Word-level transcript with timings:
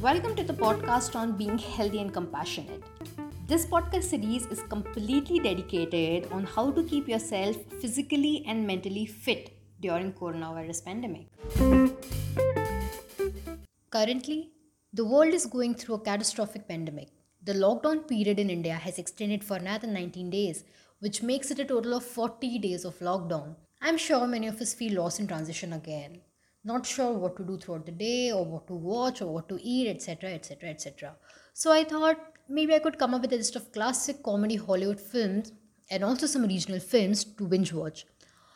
Welcome 0.00 0.34
to 0.36 0.44
the 0.44 0.54
podcast 0.58 1.16
on 1.16 1.36
being 1.36 1.58
healthy 1.58 2.00
and 2.00 2.12
compassionate. 2.12 2.82
This 3.46 3.66
podcast 3.66 4.04
series 4.04 4.46
is 4.46 4.62
completely 4.62 5.38
dedicated 5.38 6.32
on 6.32 6.44
how 6.44 6.70
to 6.70 6.82
keep 6.84 7.08
yourself 7.08 7.56
physically 7.80 8.42
and 8.46 8.66
mentally 8.66 9.04
fit 9.04 9.50
during 9.80 10.12
coronavirus 10.12 10.82
pandemic. 10.84 11.26
Currently, 13.90 14.50
the 14.94 15.04
world 15.04 15.34
is 15.34 15.44
going 15.44 15.74
through 15.74 15.96
a 15.96 16.00
catastrophic 16.00 16.66
pandemic. 16.68 17.08
The 17.42 17.52
lockdown 17.52 18.08
period 18.08 18.38
in 18.38 18.48
India 18.48 18.74
has 18.74 18.98
extended 18.98 19.44
for 19.44 19.56
another 19.56 19.86
19 19.86 20.30
days, 20.30 20.64
which 21.00 21.22
makes 21.22 21.50
it 21.50 21.58
a 21.58 21.64
total 21.64 21.94
of 21.94 22.04
40 22.04 22.58
days 22.58 22.84
of 22.84 22.98
lockdown. 22.98 23.56
I'm 23.82 23.98
sure 23.98 24.26
many 24.26 24.46
of 24.46 24.60
us 24.60 24.74
feel 24.74 25.02
lost 25.02 25.20
in 25.20 25.26
transition 25.26 25.72
again, 25.72 26.20
not 26.64 26.86
sure 26.86 27.12
what 27.12 27.36
to 27.36 27.44
do 27.44 27.58
throughout 27.58 27.86
the 27.86 27.92
day 27.92 28.32
or 28.32 28.44
what 28.44 28.66
to 28.68 28.74
watch 28.74 29.20
or 29.20 29.32
what 29.32 29.48
to 29.50 29.58
eat, 29.60 29.88
etc. 29.88 30.30
etc. 30.30 30.70
etc. 30.70 31.16
So 31.52 31.72
I 31.72 31.84
thought 31.84 32.16
maybe 32.48 32.74
I 32.74 32.78
could 32.78 32.98
come 32.98 33.14
up 33.14 33.22
with 33.22 33.32
a 33.32 33.36
list 33.36 33.56
of 33.56 33.72
classic 33.72 34.22
comedy 34.22 34.56
Hollywood 34.56 35.00
films 35.00 35.52
and 35.90 36.02
also 36.02 36.26
some 36.26 36.42
regional 36.42 36.80
films 36.80 37.24
to 37.24 37.46
binge 37.46 37.72
watch. 37.72 38.06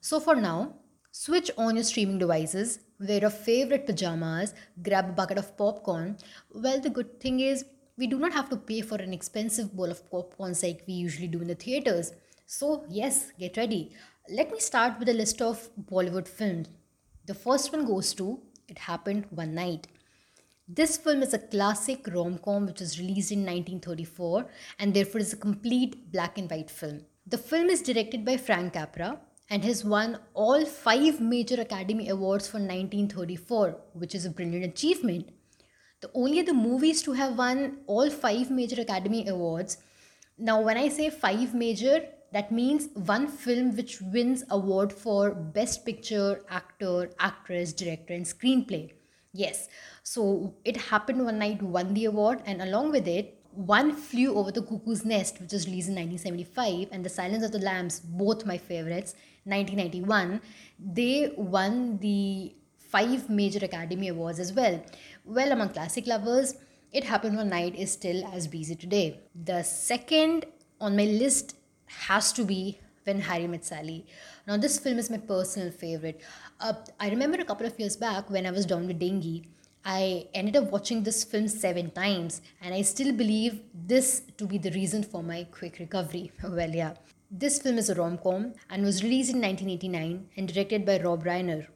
So 0.00 0.18
for 0.18 0.36
now, 0.36 0.76
switch 1.12 1.50
on 1.58 1.76
your 1.76 1.84
streaming 1.84 2.18
devices, 2.18 2.80
wear 2.98 3.20
your 3.20 3.30
favorite 3.30 3.84
pajamas, 3.86 4.54
grab 4.82 5.10
a 5.10 5.12
bucket 5.12 5.38
of 5.38 5.56
popcorn. 5.56 6.16
Well, 6.54 6.80
the 6.80 6.90
good 6.90 7.20
thing 7.20 7.40
is 7.40 7.64
we 8.00 8.06
do 8.06 8.18
not 8.18 8.32
have 8.32 8.48
to 8.48 8.56
pay 8.56 8.80
for 8.80 8.96
an 8.96 9.12
expensive 9.12 9.76
bowl 9.76 9.90
of 9.90 10.02
popcorns 10.10 10.62
like 10.66 10.84
we 10.88 10.94
usually 10.94 11.28
do 11.28 11.42
in 11.42 11.48
the 11.48 11.54
theaters. 11.54 12.12
So, 12.46 12.84
yes, 12.88 13.32
get 13.38 13.58
ready. 13.58 13.94
Let 14.30 14.50
me 14.50 14.58
start 14.58 14.98
with 14.98 15.10
a 15.10 15.12
list 15.12 15.42
of 15.42 15.68
Bollywood 15.90 16.26
films. 16.26 16.68
The 17.26 17.34
first 17.34 17.72
one 17.72 17.84
goes 17.84 18.14
to 18.14 18.40
It 18.68 18.78
Happened 18.78 19.26
One 19.28 19.54
Night. 19.54 19.86
This 20.66 20.96
film 20.96 21.22
is 21.22 21.34
a 21.34 21.38
classic 21.38 22.08
rom 22.14 22.38
com 22.38 22.66
which 22.66 22.80
was 22.80 22.98
released 22.98 23.32
in 23.32 23.40
1934 23.40 24.46
and 24.78 24.94
therefore 24.94 25.20
is 25.20 25.34
a 25.34 25.36
complete 25.36 26.10
black 26.10 26.38
and 26.38 26.50
white 26.50 26.70
film. 26.70 27.00
The 27.26 27.38
film 27.38 27.68
is 27.68 27.82
directed 27.82 28.24
by 28.24 28.38
Frank 28.38 28.72
Capra 28.72 29.20
and 29.50 29.62
has 29.64 29.84
won 29.84 30.18
all 30.32 30.64
five 30.64 31.20
major 31.20 31.60
Academy 31.60 32.08
Awards 32.08 32.48
for 32.48 32.58
1934, 32.58 33.76
which 33.92 34.14
is 34.14 34.24
a 34.24 34.30
brilliant 34.30 34.64
achievement. 34.64 35.28
The 36.00 36.10
only 36.14 36.40
other 36.40 36.54
movies 36.54 37.02
to 37.02 37.12
have 37.12 37.36
won 37.36 37.78
all 37.86 38.08
five 38.08 38.50
major 38.50 38.80
Academy 38.80 39.28
Awards. 39.28 39.76
Now, 40.38 40.60
when 40.62 40.78
I 40.78 40.88
say 40.88 41.10
five 41.10 41.54
major, 41.54 42.06
that 42.32 42.50
means 42.50 42.88
one 42.94 43.28
film 43.28 43.76
which 43.76 44.00
wins 44.00 44.44
award 44.48 44.92
for 44.92 45.32
best 45.34 45.84
picture, 45.84 46.42
actor, 46.48 47.10
actress, 47.18 47.74
director, 47.74 48.14
and 48.14 48.24
screenplay. 48.24 48.92
Yes, 49.32 49.68
so 50.02 50.54
it 50.64 50.76
happened 50.76 51.22
one 51.24 51.38
night, 51.38 51.62
won 51.62 51.92
the 51.92 52.06
award, 52.06 52.42
and 52.46 52.62
along 52.62 52.92
with 52.92 53.06
it, 53.06 53.36
one 53.52 53.92
flew 53.92 54.34
over 54.34 54.50
the 54.50 54.62
cuckoo's 54.62 55.04
nest, 55.04 55.40
which 55.40 55.52
was 55.52 55.66
released 55.66 55.88
in 55.88 55.96
1975, 55.96 56.88
and 56.92 57.04
The 57.04 57.10
Silence 57.10 57.44
of 57.44 57.52
the 57.52 57.58
Lambs, 57.58 58.00
both 58.00 58.46
my 58.46 58.56
favorites, 58.56 59.14
1991. 59.44 60.40
They 60.78 61.32
won 61.36 61.98
the 61.98 62.54
five 62.90 63.30
major 63.30 63.64
Academy 63.64 64.08
Awards 64.08 64.40
as 64.40 64.52
well. 64.52 64.82
Well, 65.24 65.52
among 65.52 65.70
classic 65.70 66.06
lovers, 66.06 66.56
It 66.92 67.04
Happened 67.04 67.36
One 67.36 67.50
Night 67.50 67.76
is 67.76 67.92
still 67.92 68.26
as 68.34 68.48
busy 68.48 68.74
today. 68.74 69.20
The 69.34 69.62
second 69.62 70.46
on 70.80 70.96
my 70.96 71.04
list 71.04 71.56
has 71.86 72.32
to 72.32 72.44
be 72.44 72.80
When 73.04 73.20
Harry 73.20 73.46
Met 73.46 73.64
Sally. 73.64 74.06
Now, 74.46 74.56
this 74.56 74.78
film 74.78 74.98
is 74.98 75.10
my 75.10 75.18
personal 75.18 75.70
favorite. 75.70 76.20
Uh, 76.58 76.74
I 76.98 77.10
remember 77.10 77.38
a 77.40 77.44
couple 77.44 77.66
of 77.66 77.78
years 77.78 77.96
back 77.96 78.30
when 78.30 78.46
I 78.46 78.50
was 78.50 78.66
down 78.66 78.86
with 78.86 78.98
dengue, 78.98 79.46
I 79.84 80.26
ended 80.34 80.56
up 80.56 80.70
watching 80.70 81.02
this 81.02 81.24
film 81.24 81.48
seven 81.48 81.90
times, 81.90 82.42
and 82.60 82.74
I 82.74 82.82
still 82.82 83.12
believe 83.12 83.60
this 83.74 84.22
to 84.36 84.46
be 84.46 84.58
the 84.58 84.70
reason 84.72 85.02
for 85.02 85.22
my 85.22 85.46
quick 85.50 85.78
recovery. 85.78 86.32
Well, 86.42 86.70
yeah. 86.70 86.94
This 87.30 87.60
film 87.62 87.78
is 87.78 87.88
a 87.88 87.94
rom 87.94 88.18
com 88.18 88.54
and 88.68 88.84
was 88.84 89.02
released 89.02 89.30
in 89.30 89.40
1989 89.40 90.28
and 90.36 90.52
directed 90.52 90.84
by 90.84 91.00
Rob 91.00 91.24
Reiner. 91.24 91.66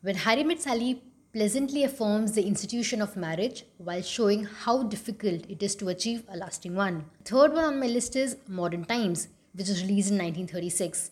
When 0.00 0.16
Harry 0.16 0.42
Met 0.42 0.62
Sally 0.62 1.02
pleasantly 1.36 1.84
affirms 1.84 2.32
the 2.32 2.46
institution 2.46 3.02
of 3.02 3.14
marriage 3.14 3.66
while 3.76 4.00
showing 4.00 4.44
how 4.44 4.82
difficult 4.82 5.42
it 5.50 5.62
is 5.62 5.74
to 5.76 5.90
achieve 5.90 6.22
a 6.30 6.36
lasting 6.38 6.74
one. 6.74 7.04
Third 7.26 7.52
one 7.52 7.64
on 7.64 7.78
my 7.78 7.88
list 7.88 8.16
is 8.16 8.38
Modern 8.48 8.86
Times, 8.86 9.28
which 9.52 9.68
was 9.68 9.82
released 9.82 10.10
in 10.12 10.16
1936. 10.16 11.10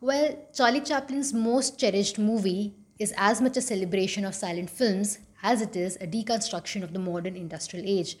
Well, 0.00 0.36
Charlie 0.52 0.80
Chaplin's 0.80 1.32
most 1.32 1.78
cherished 1.78 2.18
movie 2.18 2.74
is 2.98 3.14
as 3.16 3.40
much 3.40 3.56
a 3.56 3.60
celebration 3.60 4.24
of 4.24 4.34
silent 4.34 4.70
films 4.70 5.20
as 5.40 5.62
it 5.62 5.76
is 5.76 5.94
a 6.00 6.06
deconstruction 6.08 6.82
of 6.82 6.92
the 6.92 6.98
modern 6.98 7.36
industrial 7.36 7.84
age. 7.86 8.16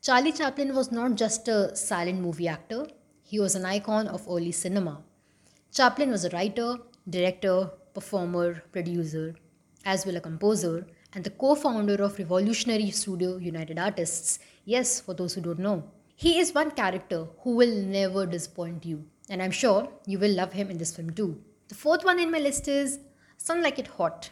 Charlie 0.00 0.32
Chaplin 0.32 0.74
was 0.74 0.90
not 0.90 1.16
just 1.16 1.46
a 1.48 1.76
silent 1.76 2.18
movie 2.18 2.48
actor, 2.48 2.86
he 3.22 3.38
was 3.38 3.54
an 3.54 3.66
icon 3.66 4.08
of 4.08 4.26
early 4.26 4.52
cinema. 4.52 5.02
Chaplin 5.70 6.10
was 6.10 6.24
a 6.24 6.30
writer, 6.30 6.78
director, 7.10 7.68
performer, 7.92 8.62
producer, 8.72 9.34
as 9.84 10.06
well 10.06 10.16
a 10.16 10.20
composer, 10.20 10.86
and 11.12 11.24
the 11.24 11.30
co-founder 11.30 12.02
of 12.02 12.18
revolutionary 12.18 12.90
studio 12.90 13.36
United 13.36 13.78
Artists. 13.78 14.38
Yes, 14.64 15.00
for 15.00 15.14
those 15.14 15.34
who 15.34 15.40
don't 15.40 15.58
know. 15.58 15.84
He 16.16 16.38
is 16.38 16.54
one 16.54 16.70
character 16.70 17.26
who 17.40 17.56
will 17.56 17.74
never 17.74 18.26
disappoint 18.26 18.84
you, 18.86 19.04
and 19.28 19.42
I'm 19.42 19.50
sure 19.50 19.88
you 20.06 20.18
will 20.18 20.32
love 20.32 20.52
him 20.52 20.70
in 20.70 20.78
this 20.78 20.94
film 20.94 21.10
too. 21.10 21.40
The 21.68 21.74
fourth 21.74 22.04
one 22.04 22.20
in 22.20 22.30
my 22.30 22.38
list 22.38 22.68
is 22.68 23.00
Some 23.36 23.62
Like 23.62 23.78
It 23.78 23.88
Hot. 23.88 24.30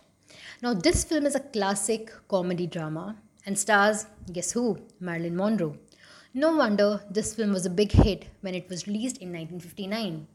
Now, 0.62 0.74
this 0.74 1.04
film 1.04 1.26
is 1.26 1.34
a 1.34 1.40
classic 1.40 2.12
comedy 2.28 2.66
drama 2.66 3.16
and 3.46 3.58
stars, 3.58 4.06
guess 4.32 4.52
who? 4.52 4.78
Marilyn 5.00 5.36
Monroe. 5.36 5.76
No 6.34 6.56
wonder 6.56 7.02
this 7.10 7.34
film 7.34 7.52
was 7.52 7.66
a 7.66 7.70
big 7.70 7.92
hit 7.92 8.26
when 8.40 8.54
it 8.54 8.68
was 8.70 8.86
released 8.86 9.18
in 9.18 9.32
1959. 9.32 10.26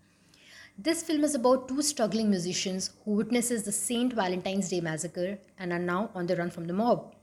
This 0.79 1.01
film 1.01 1.23
is 1.23 1.33
about 1.33 1.67
two 1.67 1.81
struggling 1.81 2.29
musicians 2.29 2.91
who 3.03 3.13
witnesses 3.13 3.63
the 3.63 3.71
St. 3.71 4.13
Valentine's 4.13 4.69
Day 4.69 4.79
massacre 4.79 5.39
and 5.57 5.73
are 5.73 5.79
now 5.79 6.11
on 6.13 6.27
the 6.27 6.35
run 6.35 6.51
from 6.51 6.67
the 6.67 6.73
mob. 6.73 7.15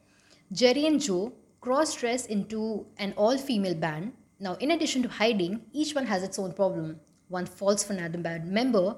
Jerry 0.51 0.87
and 0.87 1.01
Joe 1.01 1.33
cross-dress 1.61 2.27
into 2.27 2.85
an 2.99 3.15
all-female 3.17 3.77
band. 3.77 4.13
Now, 4.41 4.55
in 4.55 4.73
addition 4.73 5.05
to 5.05 5.09
hiding, 5.09 5.61
each 5.73 5.95
one 5.95 6.07
has 6.07 6.25
its 6.25 6.37
own 6.37 6.53
problem. 6.53 6.99
One 7.29 7.47
falls 7.47 7.85
for 7.85 7.93
another 7.93 8.19
band 8.19 8.51
member 8.51 8.97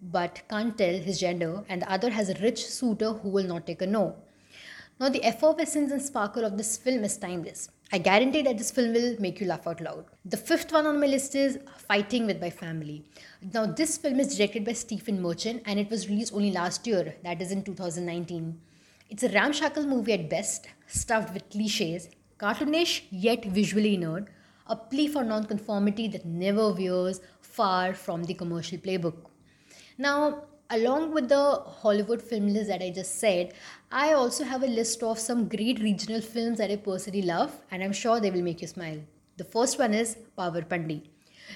but 0.00 0.40
can't 0.48 0.78
tell 0.78 0.94
his 0.94 1.20
gender, 1.20 1.62
and 1.68 1.82
the 1.82 1.92
other 1.92 2.08
has 2.08 2.30
a 2.30 2.40
rich 2.40 2.64
suitor 2.64 3.12
who 3.12 3.28
will 3.28 3.46
not 3.46 3.66
take 3.66 3.82
a 3.82 3.86
no. 3.86 4.16
Now, 4.98 5.10
the 5.10 5.22
effervescence 5.22 5.92
and 5.92 6.00
sparkle 6.00 6.46
of 6.46 6.56
this 6.56 6.78
film 6.78 7.04
is 7.04 7.18
timeless. 7.18 7.68
I 7.92 7.98
guarantee 7.98 8.42
that 8.42 8.56
this 8.56 8.70
film 8.70 8.92
will 8.92 9.16
make 9.18 9.40
you 9.40 9.48
laugh 9.48 9.66
out 9.66 9.80
loud. 9.80 10.04
The 10.24 10.36
fifth 10.36 10.70
one 10.70 10.86
on 10.86 11.00
my 11.00 11.08
list 11.08 11.34
is 11.34 11.58
Fighting 11.88 12.24
with 12.24 12.40
My 12.40 12.48
Family. 12.48 13.04
Now, 13.52 13.66
this 13.66 13.98
film 13.98 14.20
is 14.20 14.36
directed 14.36 14.64
by 14.64 14.74
Stephen 14.74 15.20
Merchant 15.20 15.64
and 15.66 15.76
it 15.76 15.90
was 15.90 16.08
released 16.08 16.32
only 16.32 16.52
last 16.52 16.86
year, 16.86 17.16
that 17.24 17.42
is 17.42 17.50
in 17.50 17.64
2019. 17.64 18.60
It's 19.08 19.24
a 19.24 19.28
ramshackle 19.30 19.86
movie 19.86 20.12
at 20.12 20.30
best, 20.30 20.68
stuffed 20.86 21.34
with 21.34 21.50
cliches, 21.50 22.08
cartoonish 22.38 23.02
yet 23.10 23.44
visually 23.44 23.96
inert, 23.96 24.28
a 24.68 24.76
plea 24.76 25.08
for 25.08 25.24
nonconformity 25.24 26.06
that 26.06 26.24
never 26.24 26.72
veers 26.72 27.20
far 27.40 27.92
from 27.92 28.22
the 28.22 28.34
commercial 28.34 28.78
playbook. 28.78 29.16
Now, 29.98 30.44
along 30.70 31.12
with 31.12 31.28
the 31.28 31.62
Hollywood 31.82 32.22
film 32.22 32.48
list 32.48 32.68
that 32.68 32.82
I 32.82 32.90
just 32.90 33.18
said, 33.18 33.54
I 33.90 34.12
also 34.12 34.44
have 34.44 34.62
a 34.62 34.68
list 34.68 35.02
of 35.02 35.18
some 35.18 35.48
great 35.48 35.80
regional 35.80 36.20
films 36.20 36.58
that 36.58 36.70
I 36.70 36.76
personally 36.76 37.22
love, 37.22 37.52
and 37.70 37.82
I'm 37.82 37.92
sure 37.92 38.20
they 38.20 38.30
will 38.30 38.42
make 38.42 38.62
you 38.62 38.68
smile. 38.68 39.00
The 39.36 39.44
first 39.44 39.78
one 39.78 39.94
is 39.94 40.16
Power 40.36 40.62
Pandi. 40.62 41.02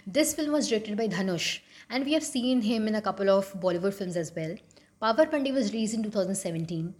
This 0.04 0.34
film 0.34 0.52
was 0.52 0.68
directed 0.68 0.96
by 0.96 1.06
Dhanush, 1.06 1.60
and 1.90 2.04
we 2.04 2.12
have 2.14 2.24
seen 2.24 2.62
him 2.62 2.88
in 2.88 2.96
a 2.96 3.02
couple 3.02 3.30
of 3.30 3.52
Bollywood 3.60 3.94
films 3.94 4.16
as 4.16 4.34
well. 4.34 4.56
Power 5.00 5.26
Pandi 5.26 5.52
was 5.52 5.72
released 5.72 5.94
in 5.94 6.02
2017. 6.02 6.92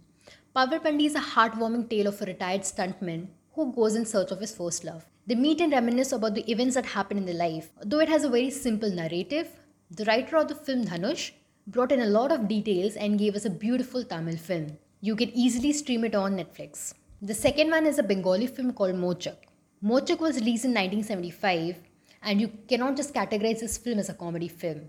Power 0.53 0.79
Pandi 0.79 1.07
is 1.07 1.15
a 1.15 1.19
heartwarming 1.19 1.89
tale 1.89 2.07
of 2.07 2.21
a 2.21 2.25
retired 2.25 2.61
stuntman 2.61 3.27
who 3.53 3.73
goes 3.73 3.95
in 3.95 4.05
search 4.05 4.31
of 4.31 4.39
his 4.39 4.55
first 4.55 4.85
love. 4.85 5.05
They 5.27 5.35
meet 5.35 5.59
and 5.59 5.73
reminisce 5.73 6.13
about 6.13 6.35
the 6.35 6.49
events 6.49 6.75
that 6.75 6.85
happen 6.85 7.17
in 7.17 7.25
their 7.25 7.35
life. 7.35 7.71
Though 7.83 7.99
it 7.99 8.09
has 8.09 8.23
a 8.23 8.29
very 8.29 8.51
simple 8.51 8.89
narrative, 8.89 9.49
the 9.91 10.05
writer 10.05 10.37
of 10.37 10.47
the 10.47 10.55
film 10.55 10.85
Dhanush 10.85 11.31
brought 11.67 11.91
in 11.91 12.01
a 12.01 12.05
lot 12.05 12.31
of 12.31 12.47
details 12.47 12.95
and 12.95 13.17
gave 13.17 13.35
us 13.35 13.45
a 13.45 13.49
beautiful 13.49 14.03
Tamil 14.03 14.37
film. 14.37 14.77
You 15.01 15.15
can 15.15 15.31
easily 15.31 15.73
stream 15.73 16.03
it 16.03 16.13
on 16.13 16.37
Netflix. 16.37 16.93
The 17.23 17.33
second 17.33 17.71
one 17.71 17.87
is 17.87 17.97
a 17.97 18.03
Bengali 18.03 18.45
film 18.45 18.71
called 18.71 18.93
Mouchak. 18.93 19.37
Mouchak 19.83 20.19
was 20.19 20.35
released 20.35 20.65
in 20.65 20.75
1975 20.75 21.77
and 22.21 22.39
you 22.39 22.51
cannot 22.67 22.95
just 22.95 23.15
categorize 23.15 23.61
this 23.61 23.79
film 23.79 23.97
as 23.97 24.09
a 24.09 24.13
comedy 24.13 24.47
film. 24.47 24.81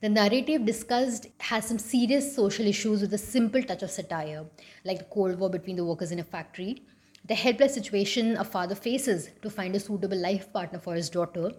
The 0.00 0.08
narrative 0.08 0.64
discussed 0.64 1.26
has 1.38 1.66
some 1.66 1.78
serious 1.78 2.36
social 2.36 2.66
issues 2.66 3.00
with 3.00 3.14
a 3.14 3.18
simple 3.18 3.62
touch 3.62 3.82
of 3.82 3.90
satire, 3.90 4.44
like 4.84 4.98
the 4.98 5.04
Cold 5.04 5.40
War 5.40 5.50
between 5.50 5.74
the 5.74 5.84
workers 5.84 6.12
in 6.12 6.20
a 6.20 6.24
factory, 6.24 6.84
the 7.24 7.34
helpless 7.34 7.74
situation 7.74 8.36
a 8.36 8.44
father 8.44 8.76
faces 8.76 9.30
to 9.42 9.50
find 9.50 9.74
a 9.74 9.80
suitable 9.80 10.18
life 10.18 10.52
partner 10.52 10.78
for 10.78 10.94
his 10.94 11.10
daughter, 11.10 11.50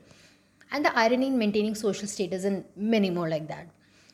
and 0.72 0.86
the 0.86 0.98
irony 0.98 1.28
in 1.28 1.38
maintaining 1.38 1.76
social 1.76 2.08
status, 2.08 2.46
and 2.46 2.64
many 2.78 3.10
more 3.10 3.28
like 3.28 3.48
that. 3.50 3.68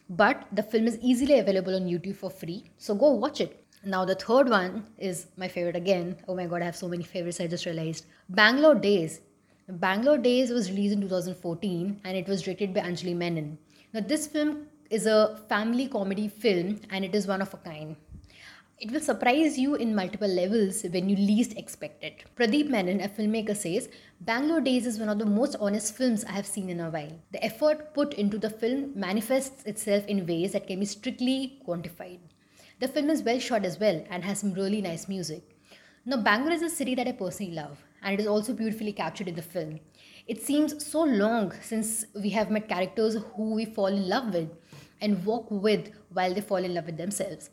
But 0.10 0.48
the 0.52 0.64
film 0.64 0.88
is 0.88 0.98
easily 1.02 1.40
available 1.40 1.76
on 1.76 1.84
YouTube 1.84 2.16
for 2.16 2.30
free, 2.30 2.64
so 2.78 2.96
go 2.96 3.12
watch 3.12 3.42
it. 3.42 3.64
Now, 3.86 4.04
the 4.04 4.16
third 4.16 4.50
one 4.50 4.88
is 4.98 5.28
my 5.38 5.48
favorite 5.48 5.76
again. 5.76 6.18
Oh 6.28 6.36
my 6.36 6.48
god, 6.48 6.62
I 6.62 6.66
have 6.66 6.76
so 6.76 6.90
many 6.90 7.04
favorites, 7.04 7.40
I 7.40 7.48
just 7.48 7.66
realized. 7.66 8.06
Bangalore 8.28 8.76
Days. 8.76 9.22
Bangalore 9.70 10.18
Days 10.18 10.50
was 10.50 10.70
released 10.70 10.96
in 10.96 11.02
2014 11.02 12.02
and 12.04 12.18
it 12.18 12.28
was 12.28 12.42
directed 12.42 12.74
by 12.74 12.82
Anjali 12.82 13.16
Menon. 13.16 13.58
Now, 13.94 14.02
this 14.02 14.28
film 14.28 14.66
is 14.90 15.06
a 15.06 15.40
family 15.48 15.88
comedy 15.88 16.28
film 16.28 16.82
and 16.90 17.06
it 17.06 17.16
is 17.16 17.28
one 17.28 17.42
of 17.42 17.54
a 17.54 17.58
kind. 17.58 17.96
It 18.82 18.92
will 18.92 19.02
surprise 19.02 19.58
you 19.58 19.76
in 19.76 19.94
multiple 19.94 20.30
levels 20.30 20.84
when 20.84 21.10
you 21.10 21.18
least 21.18 21.58
expect 21.58 22.02
it. 22.02 22.24
Pradeep 22.38 22.70
Menon, 22.70 23.02
a 23.02 23.10
filmmaker, 23.10 23.54
says 23.54 23.90
Bangalore 24.22 24.62
Days 24.62 24.88
is 24.88 24.98
one 24.98 25.10
of 25.10 25.20
the 25.20 25.26
most 25.26 25.58
honest 25.60 25.94
films 25.98 26.24
I 26.24 26.32
have 26.32 26.46
seen 26.46 26.70
in 26.70 26.80
a 26.80 26.90
while. 26.90 27.12
The 27.34 27.44
effort 27.44 27.94
put 27.94 28.14
into 28.14 28.38
the 28.38 28.50
film 28.50 28.94
manifests 28.96 29.66
itself 29.66 30.06
in 30.08 30.26
ways 30.26 30.54
that 30.54 30.66
can 30.66 30.80
be 30.80 30.86
strictly 30.86 31.60
quantified. 31.68 32.20
The 32.80 32.88
film 32.88 33.10
is 33.10 33.22
well 33.22 33.38
shot 33.40 33.66
as 33.66 33.78
well 33.82 34.02
and 34.10 34.24
has 34.24 34.40
some 34.40 34.54
really 34.54 34.80
nice 34.80 35.10
music. 35.10 35.58
Now, 36.06 36.16
Bangalore 36.16 36.54
is 36.54 36.62
a 36.62 36.70
city 36.70 36.96
that 36.96 37.08
I 37.08 37.12
personally 37.12 37.54
love, 37.54 37.84
and 38.02 38.14
it 38.14 38.22
is 38.22 38.28
also 38.28 38.54
beautifully 38.54 38.94
captured 38.94 39.28
in 39.28 39.36
the 39.36 39.42
film. 39.42 39.82
It 40.26 40.42
seems 40.42 40.86
so 40.86 41.04
long 41.04 41.52
since 41.62 42.06
we 42.16 42.30
have 42.30 42.50
met 42.50 42.70
characters 42.70 43.18
who 43.36 43.56
we 43.56 43.66
fall 43.66 43.88
in 43.88 44.08
love 44.08 44.34
with 44.34 44.50
and 45.02 45.26
walk 45.26 45.48
with 45.52 45.92
while 46.14 46.34
they 46.34 46.40
fall 46.40 46.64
in 46.64 46.74
love 46.74 46.86
with 46.86 46.98
themselves. 46.98 47.50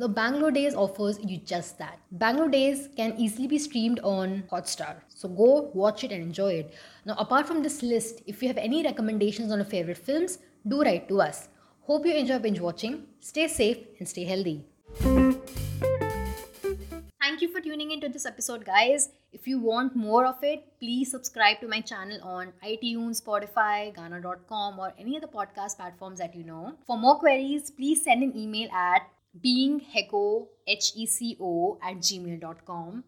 Now, 0.00 0.06
Bangalore 0.06 0.52
Days 0.52 0.76
offers 0.76 1.18
you 1.24 1.38
just 1.38 1.76
that. 1.78 1.98
Bangalore 2.12 2.48
Days 2.48 2.88
can 2.96 3.14
easily 3.18 3.48
be 3.48 3.58
streamed 3.58 3.98
on 4.04 4.44
Hotstar. 4.48 4.94
So 5.08 5.28
go 5.28 5.72
watch 5.74 6.04
it 6.04 6.12
and 6.12 6.22
enjoy 6.22 6.52
it. 6.52 6.74
Now, 7.04 7.16
apart 7.18 7.48
from 7.48 7.64
this 7.64 7.82
list, 7.82 8.22
if 8.24 8.40
you 8.40 8.46
have 8.46 8.58
any 8.58 8.84
recommendations 8.84 9.50
on 9.50 9.58
your 9.58 9.64
favorite 9.64 9.98
films, 9.98 10.38
do 10.68 10.82
write 10.82 11.08
to 11.08 11.20
us. 11.20 11.48
Hope 11.80 12.06
you 12.06 12.14
enjoy 12.14 12.38
binge 12.38 12.60
watching. 12.60 13.06
Stay 13.18 13.48
safe 13.48 13.78
and 13.98 14.08
stay 14.08 14.22
healthy. 14.22 14.64
Thank 17.20 17.42
you 17.42 17.48
for 17.52 17.60
tuning 17.60 17.90
into 17.90 18.08
this 18.08 18.24
episode, 18.24 18.64
guys. 18.64 19.08
If 19.32 19.48
you 19.48 19.58
want 19.58 19.96
more 19.96 20.24
of 20.26 20.36
it, 20.44 20.64
please 20.78 21.10
subscribe 21.10 21.60
to 21.60 21.66
my 21.66 21.80
channel 21.80 22.20
on 22.22 22.52
iTunes, 22.64 23.20
Spotify, 23.20 23.92
Gaana.com, 23.96 24.78
or 24.78 24.94
any 24.96 25.16
other 25.16 25.26
podcast 25.26 25.76
platforms 25.76 26.20
that 26.20 26.36
you 26.36 26.44
know. 26.44 26.74
For 26.86 26.96
more 26.96 27.18
queries, 27.18 27.72
please 27.72 28.04
send 28.04 28.22
an 28.22 28.36
email 28.36 28.70
at 28.70 29.02
beingheco, 29.44 30.48
H-E-C-O, 30.66 31.78
at 31.82 31.96
gmail.com. 31.96 33.04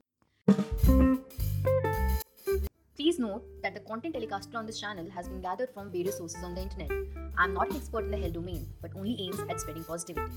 Please 2.97 3.19
note 3.19 3.45
that 3.63 3.75
the 3.75 3.81
content 3.81 4.15
telecasted 4.15 4.55
on 4.55 4.67
this 4.67 4.79
channel 4.79 5.09
has 5.11 5.29
been 5.29 5.41
gathered 5.41 5.71
from 5.73 5.91
various 5.91 6.19
sources 6.19 6.43
on 6.45 6.55
the 6.55 6.63
internet. 6.63 6.91
I'm 7.39 7.55
not 7.55 7.71
an 7.71 7.77
expert 7.77 8.05
in 8.05 8.11
the 8.11 8.19
health 8.19 8.35
domain, 8.35 8.67
but 8.83 8.91
only 8.95 9.17
aims 9.21 9.41
at 9.49 9.61
spreading 9.61 9.85
positivity. 9.85 10.31